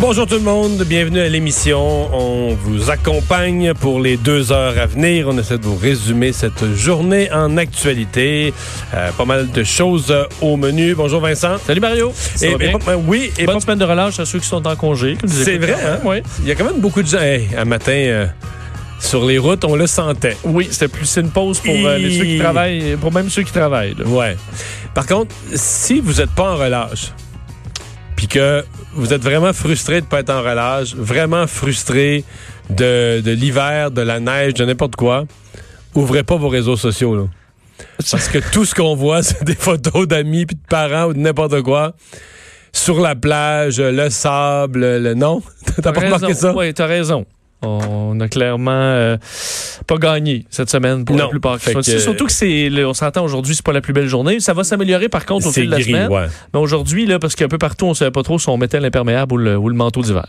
Bonjour 0.00 0.26
tout 0.28 0.34
le 0.36 0.40
monde, 0.42 0.84
bienvenue 0.84 1.18
à 1.20 1.28
l'émission. 1.28 2.08
On 2.14 2.54
vous 2.54 2.88
accompagne 2.88 3.74
pour 3.74 4.00
les 4.00 4.16
deux 4.16 4.52
heures 4.52 4.78
à 4.78 4.86
venir. 4.86 5.26
On 5.28 5.36
essaie 5.36 5.58
de 5.58 5.64
vous 5.64 5.76
résumer 5.76 6.32
cette 6.32 6.72
journée 6.74 7.30
en 7.32 7.56
actualité. 7.56 8.54
Euh, 8.94 9.10
pas 9.12 9.24
mal 9.24 9.50
de 9.50 9.64
choses 9.64 10.14
au 10.40 10.56
menu. 10.56 10.94
Bonjour 10.94 11.20
Vincent. 11.20 11.58
Salut 11.66 11.80
Mario. 11.80 12.12
Et, 12.40 12.46
Et, 12.46 12.50
et- 12.50 12.74
oui, 13.06 13.32
et 13.38 13.44
bonne 13.46 13.56
pas- 13.56 13.60
semaine 13.60 13.78
de 13.78 13.84
relâche 13.84 14.20
à 14.20 14.24
ceux 14.24 14.38
qui 14.38 14.46
sont 14.46 14.64
en 14.68 14.76
congé. 14.76 15.18
c'est 15.26 15.58
vrai. 15.58 15.72
Hein? 15.74 15.98
Oui. 16.04 16.18
Il 16.42 16.46
y 16.48 16.52
a 16.52 16.54
quand 16.54 16.64
même 16.64 16.80
beaucoup 16.80 17.02
de 17.02 17.08
gens. 17.08 17.18
Hey, 17.18 17.48
un 17.56 17.64
matin 17.64 17.90
euh, 17.92 18.26
sur 19.00 19.26
les 19.26 19.38
routes, 19.38 19.64
on 19.64 19.74
le 19.74 19.88
sentait. 19.88 20.36
Oui, 20.44 20.68
c'était 20.70 20.88
plus 20.88 21.16
une 21.16 21.30
pause 21.30 21.58
pour 21.58 21.74
euh, 21.74 21.98
les- 21.98 22.16
ceux 22.18 22.24
qui 22.24 22.38
travaillent, 22.38 22.96
pour 23.00 23.12
même 23.12 23.28
ceux 23.30 23.42
qui 23.42 23.52
travaillent. 23.52 23.96
là. 23.98 24.04
Ouais. 24.06 24.36
Par 24.94 25.06
contre, 25.06 25.34
si 25.54 25.98
vous 25.98 26.14
n'êtes 26.14 26.30
pas 26.30 26.52
en 26.52 26.56
relâche, 26.56 27.12
puis 28.14 28.28
que 28.28 28.64
vous 28.98 29.12
êtes 29.12 29.22
vraiment 29.22 29.52
frustré 29.52 30.00
de 30.00 30.06
ne 30.06 30.10
pas 30.10 30.20
être 30.20 30.30
en 30.30 30.42
relâche, 30.42 30.94
vraiment 30.94 31.46
frustré 31.46 32.24
de, 32.70 33.20
de 33.20 33.30
l'hiver, 33.30 33.90
de 33.90 34.02
la 34.02 34.20
neige, 34.20 34.54
de 34.54 34.64
n'importe 34.64 34.96
quoi, 34.96 35.24
ouvrez 35.94 36.24
pas 36.24 36.36
vos 36.36 36.48
réseaux 36.48 36.76
sociaux. 36.76 37.16
Là. 37.16 37.24
Parce 38.10 38.28
que 38.28 38.38
tout 38.52 38.64
ce 38.64 38.74
qu'on 38.74 38.94
voit, 38.94 39.22
c'est 39.22 39.44
des 39.44 39.54
photos 39.54 40.06
d'amis, 40.06 40.46
puis 40.46 40.56
de 40.56 40.66
parents 40.68 41.06
ou 41.06 41.14
de 41.14 41.18
n'importe 41.18 41.62
quoi. 41.62 41.94
Sur 42.72 43.00
la 43.00 43.14
plage, 43.14 43.80
le 43.80 44.10
sable, 44.10 44.80
le... 44.80 45.14
Non? 45.14 45.42
T'as 45.82 45.92
pas 45.92 46.00
remarqué 46.00 46.34
ça? 46.34 46.54
Oui, 46.54 46.74
t'as 46.74 46.86
raison. 46.86 47.24
On 47.62 48.20
a 48.20 48.28
clairement 48.28 48.70
euh, 48.72 49.16
pas 49.86 49.96
gagné 49.96 50.44
cette 50.48 50.70
semaine 50.70 51.04
pour 51.04 51.16
Non. 51.16 51.24
la 51.24 51.28
plupart. 51.30 51.58
Fait 51.58 51.74
que- 51.74 51.82
Surtout 51.82 52.26
que 52.26 52.32
c'est, 52.32 52.70
on 52.84 52.94
s'entend 52.94 53.24
aujourd'hui, 53.24 53.54
c'est 53.56 53.64
pas 53.64 53.72
la 53.72 53.80
plus 53.80 53.92
belle 53.92 54.06
journée. 54.06 54.38
Ça 54.38 54.52
va 54.54 54.62
s'améliorer 54.62 55.08
par 55.08 55.26
contre 55.26 55.48
au 55.48 55.52
fil 55.52 55.66
de 55.66 55.70
la 55.72 55.78
gris, 55.80 55.90
semaine. 55.90 56.08
ouais. 56.08 56.26
Mais 56.54 56.60
aujourd'hui, 56.60 57.06
là, 57.06 57.18
parce 57.18 57.34
qu'un 57.34 57.48
peu 57.48 57.58
partout, 57.58 57.86
on 57.86 57.94
savait 57.94 58.12
pas 58.12 58.22
trop 58.22 58.38
si 58.38 58.48
on 58.48 58.56
mettait 58.58 58.78
l'imperméable 58.78 59.34
ou 59.34 59.36
le, 59.38 59.56
ou 59.56 59.68
le 59.68 59.74
manteau 59.74 60.02
d'hiver. 60.02 60.26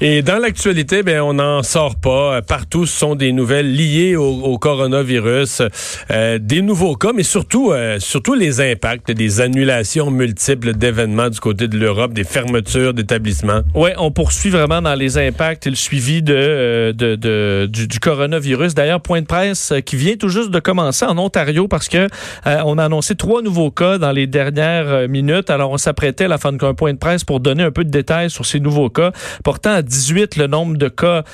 Et 0.00 0.22
dans 0.22 0.38
l'actualité, 0.38 1.02
ben 1.02 1.20
on 1.20 1.34
n'en 1.34 1.62
sort 1.62 1.96
pas. 1.96 2.42
Partout, 2.42 2.84
ce 2.86 2.98
sont 2.98 3.14
des 3.14 3.32
nouvelles 3.32 3.72
liées 3.72 4.16
au, 4.16 4.24
au 4.42 4.58
coronavirus, 4.58 5.62
Euh, 6.10 6.38
des 6.40 6.62
nouveaux 6.62 6.96
cas, 6.96 7.12
mais 7.14 7.22
surtout, 7.22 7.70
euh, 7.72 7.98
surtout 8.00 8.34
les 8.34 8.60
impacts, 8.60 9.10
des 9.10 9.40
annulations 9.40 10.10
multiples 10.10 10.72
d'événements 10.74 11.28
du 11.30 11.38
côté 11.40 11.68
de 11.68 11.76
l'Europe, 11.78 12.12
des 12.12 12.24
fermetures 12.24 12.94
d'établissements. 12.94 13.62
Oui, 13.74 13.90
on 13.98 14.10
poursuit 14.10 14.50
vraiment 14.50 14.82
dans 14.82 14.94
les 14.94 15.18
impacts 15.18 15.66
et 15.66 15.70
le 15.70 15.76
suivi 15.76 16.22
de, 16.22 16.32
euh, 16.56 17.66
du, 17.66 18.00
coronavirus. 18.00 18.74
D'ailleurs, 18.74 19.00
point 19.00 19.20
de 19.20 19.26
presse 19.26 19.72
euh, 19.72 19.80
qui 19.80 19.96
vient 19.96 20.16
tout 20.16 20.28
juste 20.28 20.50
de 20.50 20.58
commencer 20.58 21.04
en 21.04 21.18
Ontario 21.18 21.68
parce 21.68 21.88
que 21.88 22.08
euh, 22.46 22.62
on 22.64 22.78
a 22.78 22.84
annoncé 22.84 23.14
trois 23.14 23.42
nouveaux 23.42 23.70
cas 23.70 23.98
dans 23.98 24.12
les 24.12 24.26
dernières 24.26 25.08
minutes. 25.08 25.50
Alors, 25.50 25.70
on 25.70 25.78
s'apprêtait 25.78 26.24
à 26.24 26.28
la 26.28 26.38
fin 26.38 26.52
d'un 26.52 26.74
point 26.74 26.92
de 26.92 26.98
presse 26.98 27.24
pour 27.24 27.40
donner 27.40 27.62
un 27.62 27.70
peu 27.70 27.84
de 27.84 27.90
détails 27.90 28.30
sur 28.30 28.46
ces 28.46 28.60
nouveaux 28.60 28.90
cas, 28.90 29.12
portant 29.44 29.72
à 29.72 29.82
18 29.82 30.36
le 30.36 30.46
nombre 30.46 30.76
de 30.76 30.88
cas 30.88 31.24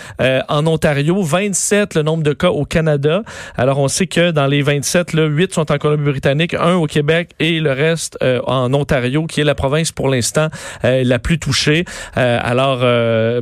en 0.48 0.66
Ontario, 0.66 1.22
27 1.22 1.94
le 1.94 2.02
nombre 2.02 2.22
de 2.22 2.32
cas 2.32 2.50
au 2.50 2.64
Canada. 2.64 3.22
Alors, 3.56 3.78
on 3.78 3.88
sait 3.88 4.06
que 4.06 4.30
dans 4.30 4.46
les 4.46 4.62
27, 4.62 5.12
là, 5.12 5.26
8 5.26 5.54
sont 5.54 5.70
en 5.72 5.78
Colombie-Britannique, 5.78 6.54
un 6.54 6.74
au 6.74 6.86
Québec 6.86 7.30
et 7.38 7.60
le 7.60 7.72
reste 7.72 8.18
en 8.46 8.72
Ontario, 8.74 9.26
qui 9.26 9.40
est 9.40 9.44
la 9.44 9.54
province 9.54 9.92
pour 9.92 10.08
l'instant 10.08 10.48
la 10.82 11.18
plus 11.18 11.38
touchée. 11.38 11.84
Alors, 12.14 12.78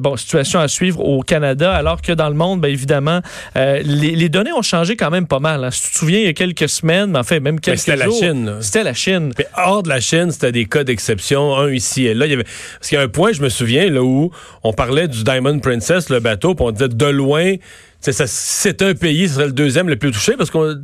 bon, 0.01 0.17
situation 0.17 0.61
à 0.61 0.69
suivre 0.69 1.01
au 1.05 1.23
Canada, 1.23 1.70
alors 1.73 2.03
que 2.03 2.13
dans 2.13 2.29
le 2.29 2.35
monde, 2.35 2.61
bien 2.61 2.71
évidemment, 2.71 3.21
euh, 3.57 3.81
les, 3.85 4.17
les 4.17 4.29
données 4.29 4.53
ont 4.53 4.63
changé 4.63 4.97
quand 4.97 5.11
même 5.11 5.27
pas 5.27 5.39
mal. 5.39 5.65
hein. 5.65 5.71
Si 5.71 5.83
tu 5.83 5.91
te 5.91 5.97
souviens, 5.99 6.19
il 6.19 6.25
y 6.27 6.29
a 6.29 6.33
quelques 6.33 6.69
semaines, 6.69 7.11
mais 7.13 7.19
en 7.19 7.25
fait, 7.25 7.41
même 7.41 7.57
Mais 7.57 7.61
quelques 7.61 7.79
c'était 7.79 7.97
la 7.97 8.11
Chine. 8.11 8.57
C'était 8.61 8.85
la 8.85 8.95
Chine. 8.95 9.33
Puis 9.35 9.47
hors 9.57 9.83
de 9.83 9.89
la 9.89 10.01
Chine, 10.01 10.31
c'était 10.31 10.53
des 10.53 10.67
cas 10.67 10.85
d'exception, 10.85 11.57
un 11.57 11.71
ici 11.71 12.07
et 12.07 12.15
là. 12.15 12.27
Il 12.27 12.31
y 12.31 12.35
avait... 12.35 12.45
Parce 12.45 12.89
qu'il 12.89 12.97
y 12.97 13.01
a 13.01 13.05
un 13.05 13.09
point, 13.09 13.33
je 13.33 13.43
me 13.43 13.49
souviens, 13.49 13.89
là 13.91 14.03
où 14.03 14.31
on 14.63 14.73
parlait 14.73 15.09
du 15.09 15.25
Diamond 15.25 15.59
Princess, 15.59 16.11
le 16.11 16.21
bateau, 16.21 16.55
puis 16.55 16.65
on 16.67 16.71
disait 16.71 16.89
de 16.89 17.07
loin, 17.07 17.55
ça, 18.01 18.27
c'était 18.27 18.87
un 18.87 18.95
pays, 18.95 19.29
ce 19.29 19.35
serait 19.35 19.47
le 19.47 19.53
deuxième 19.53 19.89
le 19.89 19.97
plus 19.97 20.11
touché, 20.11 20.35
parce 20.37 20.51
que 20.51 20.81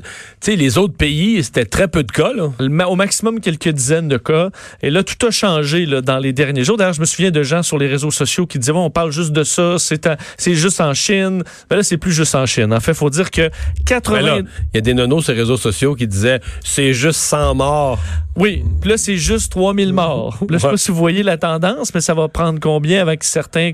les 0.46 0.78
autres 0.78 0.96
pays, 0.96 1.42
c'était 1.42 1.64
très 1.64 1.88
peu 1.88 2.02
de 2.02 2.12
cas. 2.12 2.32
Là. 2.32 2.88
Au 2.88 2.96
maximum, 2.96 3.40
quelques 3.40 3.68
dizaines 3.68 4.08
de 4.08 4.16
cas. 4.16 4.50
Et 4.82 4.90
là, 4.90 5.02
tout 5.02 5.26
a 5.26 5.30
changé 5.30 5.86
là, 5.86 6.00
dans 6.02 6.18
les 6.18 6.32
derniers 6.32 6.64
jours. 6.64 6.76
D'ailleurs, 6.76 6.94
je 6.94 7.00
me 7.00 7.06
souviens 7.06 7.30
de 7.30 7.42
gens 7.42 7.62
sur 7.62 7.78
les 7.78 7.86
réseaux 7.86 8.10
sociaux 8.10 8.46
qui 8.46 8.58
disaient 8.58 8.72
bon, 8.72 8.84
on 8.84 8.90
parle 8.90 9.12
juste 9.12 9.32
de 9.32 9.44
ça, 9.44 9.76
c'est 9.78 10.08
c'est 10.36 10.54
juste 10.54 10.80
en 10.80 10.94
Chine. 10.94 11.42
Mais 11.70 11.76
là, 11.76 11.82
c'est 11.82 11.96
plus 11.96 12.12
juste 12.12 12.34
en 12.34 12.46
Chine. 12.46 12.72
En 12.72 12.80
fait, 12.80 12.92
il 12.92 12.96
faut 12.96 13.10
dire 13.10 13.30
que 13.30 13.50
80... 13.86 14.16
Mais 14.16 14.22
là, 14.22 14.38
il 14.38 14.76
y 14.76 14.78
a 14.78 14.80
des 14.82 14.94
nonos 14.94 15.22
sur 15.22 15.32
les 15.32 15.38
réseaux 15.38 15.56
sociaux 15.56 15.94
qui 15.94 16.06
disaient 16.06 16.40
c'est 16.64 16.92
juste 16.92 17.20
100 17.20 17.54
morts. 17.54 17.98
Oui, 18.36 18.62
puis 18.80 18.90
là, 18.90 18.98
c'est 18.98 19.16
juste 19.16 19.52
3000 19.52 19.92
morts. 19.92 20.38
Là, 20.48 20.58
je 20.58 20.58
sais 20.58 20.68
pas 20.68 20.76
si 20.76 20.90
vous 20.90 20.98
voyez 20.98 21.22
la 21.22 21.38
tendance, 21.38 21.94
mais 21.94 22.00
ça 22.00 22.14
va 22.14 22.28
prendre 22.28 22.60
combien 22.60 23.00
avec 23.00 23.24
certains 23.24 23.72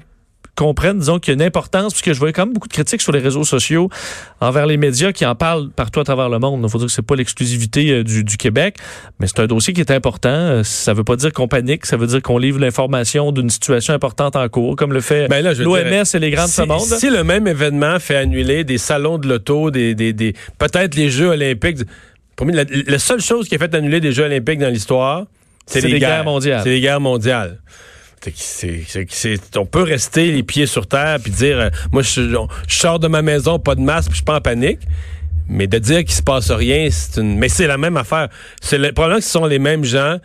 comprennent, 0.55 0.99
disons, 0.99 1.19
qu'il 1.19 1.33
y 1.33 1.35
a 1.35 1.37
une 1.37 1.43
importance, 1.47 1.93
puisque 1.95 2.13
je 2.13 2.19
voyais 2.19 2.33
quand 2.35 2.45
même 2.45 2.53
beaucoup 2.53 2.69
de 2.69 2.73
critiques 2.73 3.01
sur 3.01 3.11
les 3.13 3.21
réseaux 3.21 3.45
sociaux 3.45 3.89
envers 4.41 4.67
les 4.67 4.77
médias 4.77 5.11
qui 5.13 5.25
en 5.25 5.35
parlent 5.35 5.71
partout 5.71 6.01
à 6.01 6.05
travers 6.05 6.29
le 6.29 6.39
monde. 6.39 6.61
Il 6.63 6.69
faut 6.71 6.77
dire 6.79 6.89
que 6.89 6.93
c'est 6.93 7.01
pas 7.07 7.17
l'exclusivité 7.17 7.91
euh, 7.91 8.05
du, 8.05 8.23
du 8.23 8.37
Québec, 8.37 8.77
mais 9.19 9.27
c'est 9.27 9.41
un 9.41 9.47
dossier 9.47 9.73
qui 9.73 9.81
est 9.81 9.91
important. 9.91 10.29
Euh, 10.29 10.63
Ça 10.63 10.93
veut 10.93 11.05
pas 11.05 11.17
dire 11.17 11.33
qu'on 11.33 11.49
panique, 11.49 11.87
ça 11.87 11.97
veut 11.97 12.07
dire 12.07 12.21
qu'on 12.21 12.37
livre 12.37 12.59
l'information 12.61 13.33
d'une 13.33 13.49
situation 13.49 13.95
importante 13.95 14.37
en 14.37 14.47
cours, 14.51 14.77
comme 14.77 14.93
le 14.93 15.01
fait 15.01 15.27
Ben 15.29 15.43
l'OMS 15.43 16.05
et 16.15 16.19
les 16.19 16.31
grandes 16.31 16.49
si, 16.49 16.61
monde. 16.67 16.81
si 16.81 17.09
le 17.09 17.25
même 17.25 17.47
événement 17.47 17.99
fait 17.99 18.17
annuler 18.17 18.65
des 18.65 18.79
salons 18.79 19.17
de 19.19 19.29
l'auto, 19.29 19.71
des, 19.71 19.95
des, 19.95 20.13
des- 20.13 20.35
peut-être 20.59 20.95
les 20.97 21.09
Jeux 21.09 21.29
olympiques, 21.29 21.79
la, 22.47 22.65
la 22.87 22.99
seule 22.99 23.21
chose 23.21 23.49
qui 23.49 23.55
a 23.55 23.59
fait 23.59 23.75
annuler 23.75 24.01
des 24.01 24.13
Jeux 24.13 24.25
olympiques 24.25 24.59
dans 24.59 24.69
l'histoire, 24.69 25.25
c'est 25.67 25.81
C'est 25.81 25.87
les 25.87 25.95
les 25.95 25.99
guerres, 26.01 26.11
guerres 26.11 26.25
mondiales. 26.25 26.61
C'est 26.63 26.71
les 26.71 26.81
guerres 26.81 27.01
mondiales. 27.01 27.59
On 29.57 29.67
peut 29.67 29.83
rester 29.83 30.31
les 30.31 30.43
pieds 30.43 30.67
sur 30.67 30.87
terre 30.87 31.19
puis 31.23 31.33
dire, 31.33 31.59
euh, 31.59 31.71
moi, 31.91 32.03
je, 32.03 32.23
je 32.69 32.75
sors 32.75 32.99
de 32.99 33.09
ma 33.09 33.23
maison, 33.23 33.59
pas 33.59 33.75
de 33.75 33.81
masque, 33.81 34.09
puis 34.09 34.13
je 34.13 34.17
suis 34.17 34.25
pas 34.25 34.37
en 34.37 34.41
panique. 34.41 34.81
Mais 35.49 35.67
de 35.67 35.79
dire 35.79 35.99
qu'il 35.99 36.15
se 36.15 36.23
passe 36.23 36.51
rien, 36.51 36.89
c'est 36.91 37.21
une. 37.21 37.37
Mais 37.37 37.49
c'est 37.49 37.67
la 37.67 37.77
même 37.77 37.97
affaire. 37.97 38.29
C'est 38.61 38.79
le... 38.79 38.93
probablement 38.93 39.19
que 39.19 39.25
ce 39.25 39.31
sont 39.31 39.47
les 39.47 39.59
mêmes 39.59 39.85
gens 39.85 40.19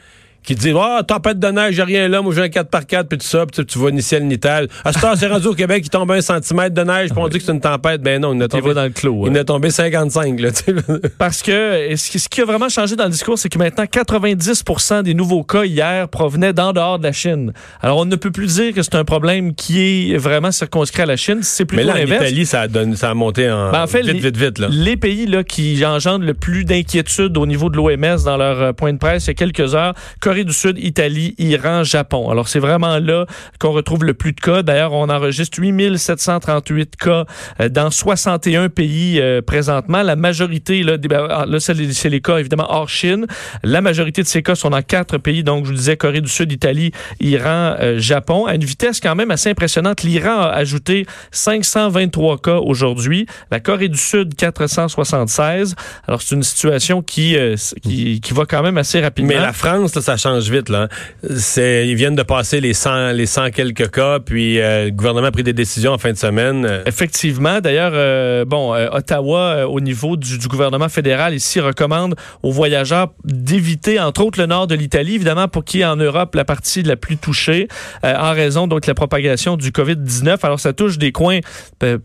qui 0.43 0.55
disent 0.55 0.75
Ah, 0.79 1.01
tempête 1.07 1.39
de 1.39 1.47
neige, 1.47 1.75
j'ai 1.75 1.83
rien 1.83 2.07
là, 2.07 2.21
moi 2.21 2.33
j'ai 2.33 2.41
un 2.41 2.47
4x4, 2.47 3.05
puis 3.07 3.17
tout 3.17 3.25
ça, 3.25 3.45
puis 3.45 3.65
tu, 3.65 3.77
vois 3.77 3.91
ni 3.91 4.01
ciel 4.01 4.25
ni 4.25 4.39
terre. 4.39 4.63
À 4.83 4.93
ce 4.93 4.99
temps, 4.99 5.15
c'est 5.15 5.27
rendu 5.27 5.47
au 5.47 5.53
Québec, 5.53 5.83
il 5.85 5.89
tombe 5.89 6.09
un 6.11 6.21
centimètre 6.21 6.73
de 6.73 6.83
neige, 6.83 7.09
puis 7.09 7.19
on 7.19 7.27
dit 7.27 7.37
que 7.39 7.43
c'est 7.43 7.51
une 7.51 7.59
tempête. 7.61 8.01
Ben 8.01 8.21
non, 8.21 8.33
il 8.33 8.37
en 8.37 8.41
a 8.41 8.47
tombé, 8.47 8.73
dans 8.73 8.83
le 8.83 8.89
clos. 8.89 9.27
il 9.27 9.31
en 9.31 9.35
a 9.35 9.43
tombé 9.43 9.69
55, 9.69 10.39
là, 10.39 10.51
tu 10.51 10.63
sais. 10.63 10.73
Parce 11.17 11.41
que 11.41 11.95
ce 11.95 12.29
qui, 12.29 12.41
a 12.41 12.45
vraiment 12.45 12.69
changé 12.69 12.95
dans 12.95 13.05
le 13.05 13.11
discours, 13.11 13.37
c'est 13.37 13.49
que 13.49 13.57
maintenant 13.57 13.85
90% 13.85 15.03
des 15.03 15.13
nouveaux 15.13 15.43
cas 15.43 15.65
hier 15.65 16.07
provenaient 16.07 16.53
d'en 16.53 16.73
dehors 16.73 16.99
de 16.99 17.03
la 17.03 17.11
Chine. 17.11 17.51
Alors 17.81 17.97
on 17.97 18.05
ne 18.05 18.15
peut 18.15 18.31
plus 18.31 18.55
dire 18.55 18.73
que 18.73 18.81
c'est 18.83 18.95
un 18.95 19.05
problème 19.05 19.53
qui 19.53 20.13
est 20.13 20.17
vraiment 20.17 20.51
circonscrit 20.51 21.03
à 21.03 21.05
la 21.05 21.17
Chine. 21.17 21.39
C'est 21.41 21.69
Mais 21.71 21.83
plutôt 21.83 21.97
là, 21.97 22.03
en. 22.03 22.05
Italie, 22.05 22.45
ça 22.45 22.61
a, 22.61 22.67
donné- 22.67 22.95
ça 22.95 23.09
a 23.09 23.13
monté 23.13 23.49
en 23.49 23.71
Ben, 23.71 23.83
en 23.83 23.87
fait, 23.87 24.01
vite, 24.01 24.13
les- 24.13 24.19
vite, 24.19 24.37
vite, 24.37 24.59
là. 24.59 24.67
Les 24.71 24.97
pays 24.97 25.25
là, 25.25 25.43
qui 25.43 25.83
engendrent 25.85 26.25
le 26.25 26.33
plus 26.33 26.63
d'inquiétude 26.63 27.37
au 27.37 27.45
niveau 27.45 27.69
de 27.69 27.77
l'OMS 27.77 28.23
dans 28.23 28.37
leur 28.37 28.61
euh, 28.61 28.73
point 28.73 28.93
de 28.93 28.97
presse 28.97 29.25
il 29.25 29.29
y 29.29 29.31
a 29.31 29.33
quelques 29.33 29.75
heures, 29.75 29.93
Corée 30.19 30.36
du 30.43 30.53
Sud, 30.53 30.77
Italie, 30.79 31.35
Iran, 31.37 31.83
Japon. 31.83 32.29
Alors 32.29 32.47
c'est 32.47 32.59
vraiment 32.59 32.99
là 32.99 33.25
qu'on 33.59 33.71
retrouve 33.71 34.03
le 34.03 34.13
plus 34.13 34.33
de 34.33 34.39
cas. 34.39 34.63
D'ailleurs, 34.63 34.93
on 34.93 35.09
enregistre 35.09 35.59
8738 35.59 36.95
cas 36.95 37.25
euh, 37.59 37.69
dans 37.69 37.91
61 37.91 38.69
pays 38.69 39.19
euh, 39.19 39.41
présentement. 39.41 40.03
La 40.03 40.15
majorité, 40.15 40.83
là, 40.83 40.97
ben, 40.97 41.45
là 41.45 41.59
c'est 41.59 41.73
les, 42.09 42.21
cas 42.21 42.37
évidemment 42.37 42.67
hors 42.69 42.89
Chine. 42.89 43.27
La 43.63 43.81
majorité 43.81 44.21
de 44.21 44.27
ces 44.27 44.41
cas 44.43 44.55
sont 44.55 44.69
dans 44.69 44.81
quatre 44.81 45.17
pays. 45.17 45.43
Donc, 45.43 45.65
je 45.65 45.71
vous 45.71 45.77
disais 45.77 45.97
Corée 45.97 46.21
du 46.21 46.29
Sud, 46.29 46.51
Italie, 46.51 46.91
Iran, 47.19 47.75
euh, 47.79 47.99
Japon. 47.99 48.45
À 48.45 48.55
une 48.55 48.63
vitesse 48.63 48.99
quand 48.99 49.15
même 49.15 49.31
assez 49.31 49.49
impressionnante. 49.49 50.03
L'Iran 50.03 50.41
a 50.41 50.49
ajouté 50.49 51.05
523 51.31 52.39
cas 52.39 52.57
aujourd'hui. 52.57 53.25
La 53.51 53.59
Corée 53.59 53.89
du 53.89 53.97
Sud, 53.97 54.35
476. 54.35 55.75
Alors, 56.07 56.21
c'est 56.21 56.35
une 56.35 56.43
situation 56.43 57.01
qui, 57.01 57.37
qui, 57.81 58.33
va 58.33 58.45
quand 58.45 58.61
même 58.61 58.77
assez 58.77 58.99
rapidement. 58.99 59.29
Mais 59.29 59.39
la 59.39 59.53
France, 59.53 59.97
ça, 59.99 60.16
change 60.17 60.49
vite. 60.49 60.69
Là. 60.69 60.87
Ils 61.23 61.95
viennent 61.95 62.15
de 62.15 62.23
passer 62.23 62.59
les 62.59 62.73
100, 62.73 63.11
les 63.11 63.25
100 63.25 63.51
quelques 63.51 63.91
cas, 63.91 64.19
puis 64.19 64.59
euh, 64.59 64.85
le 64.85 64.91
gouvernement 64.91 65.27
a 65.27 65.31
pris 65.31 65.43
des 65.43 65.53
décisions 65.53 65.93
en 65.93 65.97
fin 65.97 66.11
de 66.11 66.17
semaine. 66.17 66.81
Effectivement. 66.85 67.59
D'ailleurs, 67.61 67.91
euh, 67.93 68.45
bon, 68.45 68.73
euh, 68.73 68.87
Ottawa, 68.91 69.67
au 69.67 69.79
niveau 69.79 70.17
du, 70.17 70.37
du, 70.37 70.47
gouvernement 70.47 70.89
fédéral, 70.89 71.33
ici, 71.33 71.59
recommande 71.59 72.15
aux 72.43 72.51
voyageurs 72.51 73.09
d'éviter, 73.23 73.99
entre 73.99 74.23
autres, 74.23 74.39
le 74.39 74.47
nord 74.47 74.67
de 74.67 74.75
l'Italie, 74.75 75.15
évidemment, 75.15 75.47
pour 75.47 75.63
qui 75.63 75.81
est 75.81 75.85
en 75.85 75.95
Europe 75.95 76.35
la 76.35 76.45
partie 76.45 76.83
la 76.83 76.95
plus 76.95 77.17
touchée, 77.17 77.67
en 78.03 78.31
raison 78.31 78.67
donc 78.67 78.83
de 78.83 78.87
la 78.87 78.95
propagation 78.95 79.57
du 79.57 79.71
COVID-19. 79.71 80.37
Alors, 80.43 80.59
ça 80.59 80.73
touche 80.73 80.97
des 80.97 81.11
coins, 81.11 81.39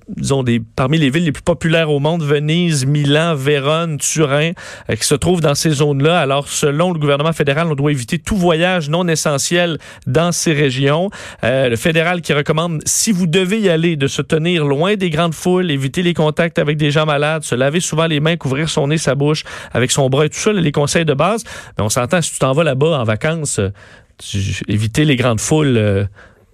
disons, 0.09 0.43
des, 0.43 0.61
parmi 0.77 0.99
les 0.99 1.11
villes 1.11 1.25
les 1.25 1.33
plus 1.33 1.43
populaires 1.43 1.91
au 1.91 2.01
monde, 2.01 2.23
Venise, 2.23 2.87
Milan, 2.87 3.35
Vérone, 3.35 3.99
Turin, 3.99 4.53
qui 4.89 5.07
se 5.07 5.15
trouvent 5.15 5.41
dans 5.41 5.55
ces 5.55 5.71
zones-là. 5.71 6.21
Alors, 6.21 6.49
selon 6.49 6.93
le 6.93 6.99
gouvernement 6.99 7.33
fédéral, 7.33 7.69
on 7.71 7.75
doit 7.75 7.91
éviter 7.91 8.02
tout 8.07 8.37
voyage 8.37 8.89
non 8.89 9.07
essentiel 9.09 9.79
dans 10.07 10.33
ces 10.33 10.53
régions. 10.53 11.11
Euh, 11.45 11.69
le 11.69 11.77
fédéral 11.77 12.23
qui 12.23 12.33
recommande, 12.33 12.83
si 12.85 13.13
vous 13.13 13.27
devez 13.27 13.61
y 13.61 13.69
aller, 13.69 13.97
de 13.97 14.07
se 14.07 14.23
tenir 14.23 14.65
loin 14.65 14.97
des 14.97 15.11
grandes 15.11 15.35
foules, 15.35 15.71
éviter 15.71 16.03
les 16.03 16.15
contacts 16.15 16.59
avec 16.59 16.77
des 16.77 16.91
gens 16.91 17.07
malades, 17.07 17.43
se 17.43 17.55
laver 17.55 17.81
souvent 17.81 18.07
les 18.07 18.21
mains, 18.21 18.37
couvrir 18.37 18.69
son 18.69 18.89
nez, 18.89 18.99
sa 18.99 19.15
bouche 19.15 19.45
avec 19.73 19.91
son 19.91 20.09
bras 20.09 20.27
et 20.27 20.29
tout 20.29 20.39
ça, 20.39 20.53
les 20.53 20.73
conseils 20.73 21.05
de 21.05 21.15
base. 21.15 21.45
Mais 21.77 21.85
on 21.85 21.89
s'entend, 21.89 22.23
si 22.23 22.33
tu 22.33 22.39
t'en 22.39 22.53
vas 22.53 22.65
là-bas 22.65 23.01
en 23.01 23.05
vacances, 23.05 23.61
tu, 24.19 24.39
éviter 24.69 25.05
les 25.05 25.17
grandes 25.17 25.41
foules. 25.41 25.77
Euh, 25.77 26.05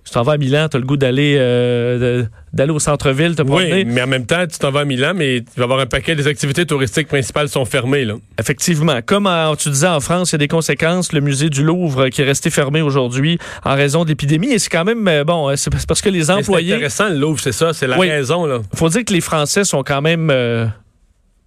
tu 0.08 0.14
t'en 0.14 0.22
vas 0.22 0.32
à 0.32 0.36
Milan, 0.38 0.68
tu 0.70 0.76
as 0.76 0.80
le 0.80 0.86
goût 0.86 0.96
d'aller 0.96 1.36
euh, 1.38 2.24
d'aller 2.52 2.72
au 2.72 2.78
centre-ville, 2.78 3.34
te 3.34 3.42
Oui, 3.42 3.84
mais 3.84 4.02
en 4.02 4.06
même 4.06 4.24
temps, 4.24 4.46
tu 4.46 4.58
t'en 4.58 4.70
vas 4.70 4.80
à 4.80 4.84
Milan, 4.84 5.12
mais 5.14 5.40
tu 5.40 5.58
vas 5.58 5.64
avoir 5.64 5.80
un 5.80 5.86
paquet 5.86 6.14
des 6.14 6.26
activités 6.26 6.64
touristiques 6.64 7.08
principales 7.08 7.48
sont 7.48 7.66
fermées. 7.66 8.06
Là. 8.06 8.14
Effectivement. 8.40 9.00
Comme 9.04 9.28
tu 9.58 9.68
disais 9.68 9.86
en 9.86 10.00
France, 10.00 10.30
il 10.30 10.34
y 10.34 10.36
a 10.36 10.38
des 10.38 10.48
conséquences. 10.48 11.12
Le 11.12 11.20
musée 11.20 11.50
du 11.50 11.62
Louvre 11.62 12.08
qui 12.08 12.22
est 12.22 12.24
resté 12.24 12.48
fermé 12.48 12.80
aujourd'hui 12.80 13.38
en 13.64 13.74
raison 13.74 14.04
d'épidémie. 14.04 14.52
Et 14.52 14.58
c'est 14.58 14.70
quand 14.70 14.84
même, 14.84 15.06
euh, 15.08 15.24
bon, 15.24 15.54
c'est 15.56 15.70
parce 15.86 16.00
que 16.00 16.08
les 16.08 16.30
employés... 16.30 16.68
C'est 16.70 16.74
intéressant, 16.76 17.08
le 17.10 17.18
Louvre, 17.18 17.40
c'est 17.40 17.52
ça, 17.52 17.74
c'est 17.74 17.86
la 17.86 17.96
raison. 17.98 18.46
Il 18.72 18.78
faut 18.78 18.88
dire 18.88 19.04
que 19.04 19.12
les 19.12 19.20
Français 19.20 19.64
sont 19.64 19.82
quand 19.82 20.00
même... 20.00 20.30
Euh, 20.30 20.66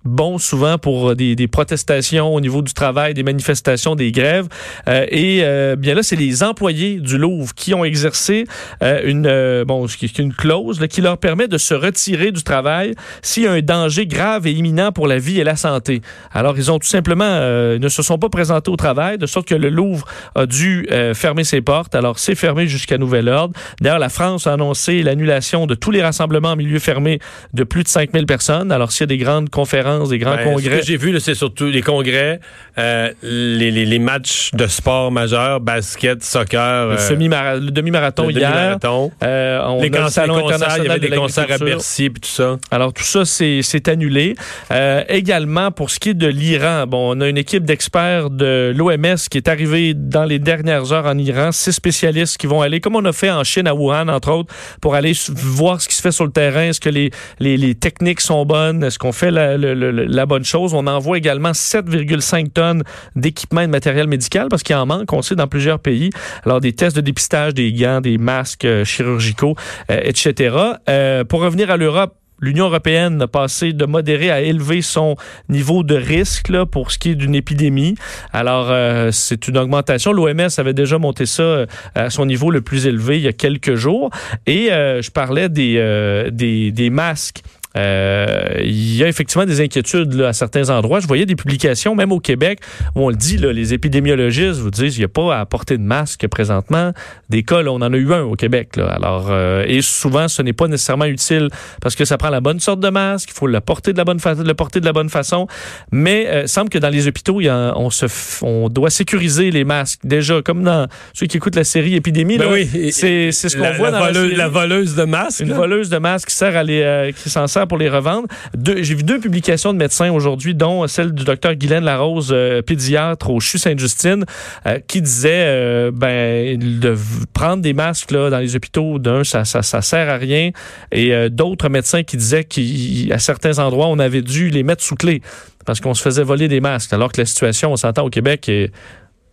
bon 0.06 0.38
souvent 0.38 0.78
pour 0.78 1.16
des, 1.16 1.36
des, 1.36 1.48
protestations 1.48 2.34
au 2.34 2.42
niveau 2.42 2.62
du 2.62 2.74
travail, 2.74 3.14
des 3.14 3.24
manifestations, 3.24 3.96
des 3.96 4.12
grèves. 4.12 4.48
Euh, 4.88 5.06
et 5.10 5.42
euh, 5.44 5.76
bien 5.76 5.94
là, 5.94 6.04
c'est 6.04 6.16
les 6.16 6.44
employés 6.44 7.00
du 7.00 7.18
Louvre 7.18 7.54
qui 7.54 7.74
ont 7.74 7.86
exercé 7.86 8.46
euh, 8.82 9.02
une 9.06 9.28
euh, 9.28 9.66
bon 9.66 9.88
une 10.18 10.34
clause 10.34 10.80
là, 10.80 10.88
qui 10.88 11.02
leur 11.02 11.18
permet 11.18 11.48
de 11.48 11.58
se 11.58 11.74
retirer 11.74 12.32
du 12.32 12.44
travail 12.44 12.94
s'il 13.22 13.44
y 13.44 13.48
a 13.48 13.52
un 13.52 13.62
danger 13.62 14.06
grave 14.06 14.48
et 14.48 14.52
imminent 14.52 14.92
pour 14.92 15.08
la 15.08 15.20
vie 15.20 15.40
et 15.40 15.44
la 15.44 15.56
santé. 15.56 16.02
Alors 16.32 16.58
ils 16.58 16.72
ont 16.72 16.80
tout 16.80 16.88
simplement 16.88 17.26
euh, 17.26 17.80
ne 17.80 17.90
se 17.90 18.02
sont 18.02 18.18
pas 18.18 18.30
présentés 18.30 18.72
au 18.72 18.76
travail, 18.76 19.18
de 19.18 19.26
sorte 19.26 19.48
que 19.48 19.56
le 19.56 19.70
Louvre 19.70 20.06
a 20.36 20.46
dû 20.46 20.88
fermer 21.14 21.44
ses 21.44 21.62
portes. 21.62 21.96
Alors 21.96 22.20
c'est 22.20 22.36
fermé 22.36 22.68
jusqu'à 22.68 22.98
nouvel 22.98 23.30
ordre. 23.30 23.54
D'ailleurs, 23.80 24.00
la 24.00 24.10
France 24.10 24.48
a 24.48 24.54
annoncé 24.54 25.04
l'annulation 25.04 25.66
de 25.66 25.76
tous 25.76 25.92
les 25.92 26.02
rassemblements 26.02 26.52
en 26.52 26.56
milieu 26.56 26.80
fermé 26.80 27.20
de 27.54 27.64
plus 27.64 27.84
de 27.84 27.88
5000 27.88 28.26
personnes. 28.26 28.72
Alors 28.72 28.92
s'il 28.92 29.02
y 29.02 29.04
a 29.04 29.08
des 29.08 29.18
grandes 29.18 29.50
conférences 29.50 29.91
des 30.00 30.18
grands 30.18 30.36
ben, 30.36 30.44
congrès. 30.44 30.76
Ce 30.76 30.80
que 30.80 30.86
j'ai 30.86 30.98
vu, 30.98 31.20
c'est 31.20 31.36
surtout 31.36 31.66
les 31.66 31.82
congrès, 31.82 32.40
euh, 32.78 33.12
les, 33.24 33.72
les, 33.72 33.86
les, 33.86 34.00
matchs 34.00 34.52
de 34.54 34.68
sport 34.68 35.12
majeurs, 35.12 35.60
basket, 35.60 36.24
soccer. 36.24 36.88
Le, 36.88 36.96
euh, 36.96 37.60
le 37.60 37.72
demi-marathon 37.72 38.30
hier. 38.30 38.78
Demi 38.80 39.10
euh, 39.24 39.62
on 39.66 39.82
les 39.82 39.96
a 39.96 40.10
salon 40.10 40.42
concerts, 40.42 40.76
il 40.78 40.86
y 40.86 40.90
avait 40.90 41.00
des 41.00 41.16
concerts 41.16 41.52
à 41.52 41.58
Bercy 41.58 42.06
et 42.06 42.10
tout 42.10 42.22
ça. 42.24 42.58
Alors 42.72 42.94
tout 42.94 43.04
ça, 43.04 43.26
c'est 43.26 43.88
annulé. 43.88 44.36
Euh, 44.72 45.04
également, 45.10 45.72
pour 45.72 45.90
ce 45.90 46.00
qui 46.00 46.10
est 46.10 46.14
de 46.14 46.28
l'Iran, 46.28 46.86
bon, 46.88 47.16
on 47.18 47.22
a 47.22 47.28
une 47.28 47.38
équipe 47.38 47.64
d'experts 47.64 48.30
de 48.30 48.74
l'OMS 48.76 49.18
qui 49.30 49.38
est 49.38 49.48
arrivée 49.48 49.94
dans 49.94 50.24
les 50.24 50.40
dernières 50.40 50.92
heures 50.92 51.06
en 51.06 51.18
Iran, 51.18 51.52
six 51.52 51.72
spécialistes 51.72 52.38
qui 52.38 52.48
vont 52.48 52.62
aller, 52.62 52.80
comme 52.80 52.96
on 52.96 53.06
a 53.06 53.14
fait 53.14 53.32
en 53.32 53.44
Chine, 53.44 53.68
à 53.68 53.76
Wuhan, 53.76 54.08
entre 54.08 54.32
autres, 54.32 54.54
pour 54.82 54.96
aller 54.96 55.14
voir 55.36 55.82
ce 55.82 55.88
qui 55.88 55.96
se 55.96 56.02
fait 56.02 56.12
sur 56.12 56.26
le 56.26 56.32
terrain, 56.32 56.70
est-ce 56.70 56.80
que 56.80 56.90
les, 56.90 57.12
les, 57.40 57.58
les 57.58 57.76
techniques 57.76 58.22
sont 58.22 58.46
bonnes, 58.46 58.84
est-ce 58.84 59.00
qu'on 59.00 59.12
fait 59.12 59.32
la, 59.32 59.58
le, 59.58 59.74
la 59.82 60.26
bonne 60.26 60.46
chose. 60.46 60.74
On 60.74 60.88
envoie 60.88 61.18
également 61.18 61.52
7,5 61.52 62.52
tonnes 62.52 62.84
d'équipements 63.16 63.62
et 63.62 63.68
de 63.68 63.72
matériel 63.72 64.08
médical 64.08 64.48
parce 64.50 64.64
qu'il 64.64 64.76
en 64.76 64.86
manque, 64.86 65.12
on 65.14 65.22
sait, 65.22 65.36
dans 65.36 65.48
plusieurs 65.48 65.80
pays. 65.80 66.10
Alors, 66.46 66.62
des 66.62 66.74
tests 66.74 66.96
de 66.96 67.02
dépistage, 67.02 67.54
des 67.54 67.74
gants, 67.74 68.02
des 68.02 68.18
masques 68.18 68.66
euh, 68.66 68.86
chirurgicaux, 68.86 69.56
euh, 69.90 70.00
etc. 70.04 70.56
Euh, 70.90 71.24
pour 71.24 71.42
revenir 71.42 71.72
à 71.72 71.78
l'Europe, 71.78 72.16
l'Union 72.40 72.66
européenne 72.66 73.22
a 73.22 73.28
passé 73.28 73.72
de 73.72 73.86
modéré 73.86 74.32
à 74.32 74.42
élever 74.42 74.82
son 74.82 75.16
niveau 75.48 75.84
de 75.84 75.96
risque 75.96 76.52
pour 76.72 76.92
ce 76.92 76.98
qui 76.98 77.12
est 77.12 77.16
d'une 77.16 77.36
épidémie. 77.36 77.96
Alors, 78.34 78.74
c'est 79.14 79.48
une 79.48 79.60
augmentation. 79.60 80.12
L'OMS 80.12 80.50
avait 80.58 80.74
déjà 80.74 80.98
monté 80.98 81.28
ça 81.28 81.68
à 81.94 82.10
son 82.10 82.26
niveau 82.26 82.50
le 82.50 82.62
plus 82.62 82.88
élevé 82.88 83.18
il 83.18 83.24
y 83.24 83.28
a 83.28 83.34
quelques 83.34 83.76
jours. 83.76 84.10
Et 84.48 84.70
je 84.70 85.12
parlais 85.12 85.50
des, 85.50 86.90
masques 86.92 87.44
il 87.76 88.96
y 88.96 89.04
a 89.04 89.08
effectivement 89.08 89.46
des 89.46 89.62
inquiétudes 89.62 90.14
là, 90.14 90.30
à 90.30 90.34
certains 90.34 90.70
endroits. 90.70 91.00
Je 91.00 91.08
voyais 91.08 91.26
des 91.26 91.36
publications, 91.36 91.96
même 91.96 92.12
au 92.12 92.20
Québec, 92.20 92.60
où 92.96 93.06
on 93.06 93.10
le 93.10 93.16
dit, 93.16 93.38
là, 93.38 93.54
les 93.54 93.74
épidémiologistes 93.74 94.60
vous 94.60 94.72
disent 94.72 94.94
qu'il 94.94 95.02
n'y 95.02 95.06
a 95.06 95.10
pas 95.10 95.40
à 95.40 95.46
porter 95.46 95.78
de 95.78 95.84
masque 95.84 96.28
présentement. 96.28 96.92
Des 97.30 97.44
cas, 97.44 97.62
là, 97.62 97.72
on 97.72 97.82
en 97.82 97.94
a 97.94 97.98
eu 97.98 98.14
un 98.14 98.24
au 98.24 98.36
Québec. 98.36 98.76
Là. 98.76 98.88
Alors, 98.88 99.28
euh, 99.30 99.64
et 99.68 99.82
souvent, 99.82 100.28
ce 100.28 100.42
n'est 100.42 100.54
pas 100.54 100.68
nécessairement 100.68 101.06
utile 101.06 101.50
parce 101.82 101.96
que 101.96 102.06
ça 102.06 102.18
prend 102.18 102.30
la 102.30 102.42
bonne 102.42 102.60
sorte 102.60 102.80
de 102.80 102.90
masque, 102.90 103.30
il 103.32 103.34
faut 103.34 103.48
le 103.48 103.60
porter 103.60 103.94
de 103.94 103.98
la 103.98 104.06
bonne, 104.06 104.20
le 104.46 104.54
porter 104.54 104.80
de 104.80 104.86
la 104.86 104.94
bonne 104.94 105.10
façon. 105.10 105.48
Mais 105.92 106.28
euh, 106.28 106.48
semble 106.48 106.70
que 106.70 106.78
dans 106.78 106.90
les 106.90 107.08
hôpitaux, 107.08 107.42
y 107.42 107.50
a, 107.50 107.74
on, 107.78 107.90
se 107.90 108.06
on 108.42 108.70
doit 108.70 108.90
sécuriser 108.90 109.52
les 109.52 109.64
masques. 109.64 110.00
Déjà, 110.04 110.42
comme 110.42 110.64
dans 110.64 110.88
ceux 111.14 111.28
qui 111.28 111.38
écoutent 111.38 111.56
la 111.56 111.64
série 111.64 111.96
Épidémie, 111.96 112.38
ben 112.38 112.52
oui, 112.52 112.92
c'est 112.92 113.32
ce 113.32 113.56
qu'on 113.56 113.74
voit 113.74 113.92
la 113.92 114.00
dans 114.00 114.06
voleuse, 114.06 114.38
la, 114.38 114.48
voleuse 114.48 114.96
de 114.96 115.04
masques. 115.04 115.42
Une 115.42 115.54
voleuse 115.54 115.90
de 115.90 115.98
masques 115.98 116.30
qui 116.30 116.36
sert 116.36 116.56
à 116.56 116.64
les, 116.64 116.82
euh, 116.82 117.12
qui 117.12 117.30
s'en 117.30 117.48
sert 117.48 117.61
pour 117.68 117.78
les 117.78 117.90
revendre. 117.90 118.28
J'ai 118.66 118.96
vu 118.96 119.04
deux 119.04 119.20
publications 119.20 119.74
de 119.74 119.78
médecins 119.78 120.12
aujourd'hui, 120.12 120.56
dont 120.56 120.88
celle 120.88 121.14
du 121.14 121.24
docteur 121.24 121.56
Guylaine 121.56 121.84
Larose, 121.84 122.32
euh, 122.32 122.62
pédiatre 122.62 123.30
au 123.30 123.40
CHU 123.40 123.58
Sainte-Justine, 123.58 124.26
euh, 124.66 124.80
qui 124.88 125.02
disait 125.02 125.46
euh, 125.46 125.92
ben 125.94 126.58
de 126.58 126.96
prendre 127.34 127.62
des 127.62 127.74
masques 127.74 128.12
là, 128.12 128.30
dans 128.30 128.40
les 128.40 128.56
hôpitaux, 128.56 129.00
d'un, 129.00 129.24
ça, 129.24 129.46
ça, 129.46 129.62
ça 129.62 129.82
sert 129.82 130.10
à 130.10 130.18
rien. 130.18 130.52
Et 130.92 131.30
d'autres 131.30 131.70
médecins 131.70 132.04
qui 132.04 132.18
disaient 132.18 132.44
qu'à 132.44 133.20
certains 133.20 133.60
endroits, 133.60 133.88
on 133.88 134.00
avait 134.00 134.22
dû 134.22 134.50
les 134.50 134.64
mettre 134.64 134.84
sous 134.84 134.96
clé 134.96 135.22
parce 135.66 135.80
qu'on 135.80 135.94
se 135.94 136.02
faisait 136.02 136.24
voler 136.24 136.48
des 136.48 136.60
masques, 136.60 136.92
alors 136.94 137.12
que 137.12 137.22
la 137.22 137.26
situation, 137.26 137.72
on 137.72 137.76
s'entend 137.76 138.04
au 138.04 138.10
Québec, 138.10 138.50
est 138.50 138.72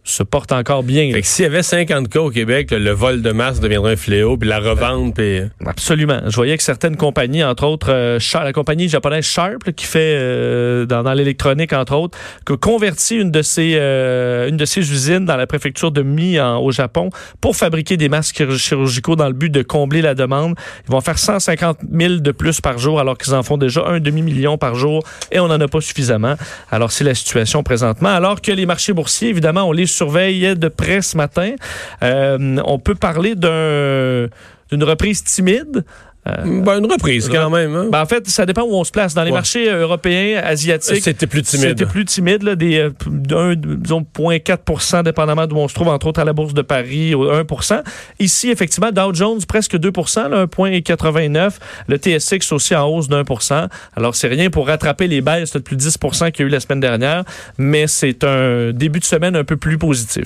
se 0.09 0.23
porte 0.23 0.53
encore 0.53 0.83
bien. 0.83 1.11
Fait 1.13 1.23
que 1.23 1.27
s'il 1.27 1.45
y 1.45 1.47
avait 1.47 1.63
50 1.63 2.09
cas 2.09 2.21
au 2.21 2.31
Québec, 2.31 2.71
le 2.71 2.91
vol 2.91 3.23
de 3.23 3.31
masse 3.33 3.61
deviendrait 3.61 3.93
un 3.93 3.97
fléau, 3.97 4.37
puis 4.37 4.49
la 4.49 4.59
revente, 4.59 5.15
puis... 5.15 5.43
Absolument. 5.67 6.21
Je 6.27 6.35
voyais 6.35 6.57
que 6.57 6.63
certaines 6.63 6.97
compagnies, 6.97 7.45
entre 7.45 7.65
autres, 7.65 7.91
euh, 7.91 8.19
la 8.35 8.53
compagnie 8.53 8.89
japonaise 8.89 9.25
Sharp, 9.25 9.73
qui 9.73 9.85
fait 9.85 10.15
euh, 10.17 10.87
dans, 10.87 11.03
dans 11.03 11.13
l'électronique, 11.13 11.73
entre 11.73 11.95
autres, 11.95 12.19
que 12.45 12.55
convertit 12.55 13.17
une 13.17 13.31
de 13.31 13.43
ses 13.43 13.75
euh, 13.77 14.49
une 14.49 14.57
de 14.57 14.65
ses 14.65 14.81
usines 14.81 15.25
dans 15.25 15.37
la 15.37 15.47
préfecture 15.47 15.91
de 15.91 16.03
Mi 16.03 16.41
en, 16.41 16.59
au 16.59 16.71
Japon 16.71 17.11
pour 17.41 17.57
fabriquer 17.57 17.97
des 17.97 18.09
masques 18.09 18.49
chirurgicaux 18.57 19.17
dans 19.17 19.27
le 19.27 19.33
but 19.33 19.51
de 19.51 19.63
combler 19.63 20.03
la 20.03 20.15
demande. 20.15 20.55
Ils 20.87 20.93
vont 20.93 21.01
faire 21.01 21.19
150 21.19 21.79
000 21.93 22.15
de 22.17 22.31
plus 22.31 22.61
par 22.61 22.79
jour, 22.79 23.01
alors 23.01 23.19
qu'ils 23.19 23.35
en 23.35 23.43
font 23.43 23.59
déjà 23.59 23.85
un 23.87 24.01
demi-million 24.01 24.59
par 24.59 24.75
jour, 24.75 25.03
et 25.33 25.41
on 25.41 25.49
n'en 25.49 25.61
a 25.61 25.69
pas 25.69 25.81
suffisamment. 25.81 26.35
Alors, 26.71 26.93
c'est 26.93 27.05
la 27.05 27.15
situation 27.15 27.63
présentement. 27.63 28.09
Alors 28.09 28.41
que 28.41 28.53
les 28.53 28.67
marchés 28.67 28.93
boursiers, 28.93 29.29
évidemment, 29.29 29.65
on 29.65 29.73
les 29.73 29.87
surveille 29.99 30.57
de 30.57 30.69
près 30.69 31.03
ce 31.03 31.17
matin. 31.17 31.55
Euh, 32.03 32.63
on 32.65 32.79
peut 32.79 32.95
parler 32.95 33.35
d'une 33.35 34.85
reprise 34.85 35.25
timide. 35.25 35.85
Euh, 36.29 36.63
ben, 36.63 36.79
une 36.79 36.91
reprise 36.91 37.29
quand 37.29 37.51
même. 37.51 37.75
Hein. 37.75 37.89
Ben, 37.91 38.03
en 38.03 38.07
fait, 38.07 38.29
ça 38.29 38.47
dépend 38.47 38.63
où 38.63 38.75
on 38.75 38.85
se 38.85 38.91
place. 38.91 39.15
Dans 39.15 39.25
les 39.25 39.33
marchés 39.33 39.71
européens, 39.71 40.41
asiatiques, 40.45 41.03
c'était 41.03 41.27
plus 41.27 41.43
timide. 41.43 41.69
C'était 41.69 41.87
plus 41.87 42.05
timide, 42.05 42.43
là, 42.43 42.55
des 42.55 42.79
euh, 42.79 42.91
0,4 42.91 45.03
dépendamment 45.03 45.47
d'où 45.47 45.57
on 45.57 45.69
se 45.69 45.75
trouve, 45.75 45.89
entre 45.89 46.09
autres 46.09 46.21
à 46.21 46.25
la 46.25 46.33
Bourse 46.33 46.55
de 46.55 46.63
Paris, 46.63 47.15
1 47.15 47.45
Ici, 48.19 48.51
effectivement, 48.51 48.91
Dow 48.93 49.15
Jones, 49.15 49.41
presque 49.47 49.77
2 49.77 49.91
1,89 49.91 51.53
Le 51.87 51.97
TSX 51.97 52.53
aussi 52.53 52.75
en 52.75 52.87
hausse 52.87 53.09
d'un 53.09 53.25
Alors, 53.97 54.15
c'est 54.15 54.29
rien 54.29 54.51
pour 54.51 54.67
rattraper 54.67 55.07
les 55.07 55.21
baisses 55.21 55.53
de 55.53 55.59
plus 55.59 55.77
10 55.77 55.99
qu'il 55.99 56.41
y 56.41 56.43
a 56.43 56.47
eu 56.47 56.49
la 56.49 56.61
semaine 56.61 56.81
dernière, 56.81 57.25
mais 57.57 57.87
c'est 57.87 58.25
un 58.25 58.73
début 58.73 59.01
de 59.01 59.05
semaine 59.05 59.37
un 59.37 59.45
peu 59.45 59.57
plus 59.57 59.79
positif. 59.79 60.25